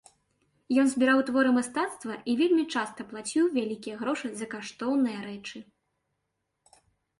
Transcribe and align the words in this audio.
Ён 0.83 0.87
збіраў 0.93 1.19
творы 1.27 1.51
мастацтва 1.57 2.13
і 2.33 2.35
вельмі 2.39 2.65
часта 2.77 3.07
плаціў 3.13 3.45
вялікія 3.59 3.95
грошы 4.01 4.27
за 4.43 4.51
каштоўныя 4.57 5.19
рэчы. 5.29 5.57